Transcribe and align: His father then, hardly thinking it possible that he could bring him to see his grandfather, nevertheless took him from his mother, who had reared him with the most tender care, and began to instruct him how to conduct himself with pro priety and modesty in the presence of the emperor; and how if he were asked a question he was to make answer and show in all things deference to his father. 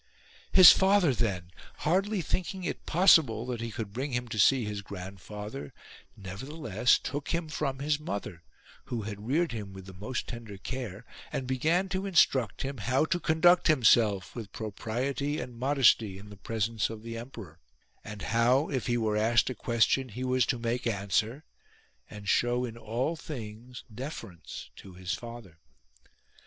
His 0.51 0.71
father 0.71 1.13
then, 1.13 1.51
hardly 1.85 2.21
thinking 2.23 2.63
it 2.63 2.87
possible 2.87 3.45
that 3.45 3.61
he 3.61 3.69
could 3.69 3.93
bring 3.93 4.13
him 4.13 4.27
to 4.29 4.39
see 4.39 4.65
his 4.65 4.81
grandfather, 4.81 5.73
nevertheless 6.17 6.97
took 6.97 7.29
him 7.29 7.47
from 7.47 7.77
his 7.77 7.99
mother, 7.99 8.41
who 8.85 9.03
had 9.03 9.27
reared 9.27 9.51
him 9.51 9.73
with 9.73 9.85
the 9.85 9.93
most 9.93 10.25
tender 10.27 10.57
care, 10.57 11.05
and 11.31 11.45
began 11.45 11.87
to 11.89 12.07
instruct 12.07 12.63
him 12.63 12.77
how 12.79 13.05
to 13.05 13.19
conduct 13.19 13.67
himself 13.67 14.33
with 14.35 14.51
pro 14.51 14.71
priety 14.71 15.39
and 15.39 15.59
modesty 15.59 16.17
in 16.17 16.31
the 16.31 16.35
presence 16.37 16.89
of 16.89 17.03
the 17.03 17.15
emperor; 17.15 17.59
and 18.03 18.23
how 18.23 18.69
if 18.71 18.87
he 18.87 18.97
were 18.97 19.17
asked 19.17 19.51
a 19.51 19.53
question 19.53 20.09
he 20.09 20.23
was 20.23 20.47
to 20.47 20.57
make 20.57 20.87
answer 20.87 21.43
and 22.09 22.27
show 22.27 22.65
in 22.65 22.75
all 22.75 23.15
things 23.15 23.83
deference 23.93 24.71
to 24.75 24.95
his 24.95 25.13
father. 25.13 25.59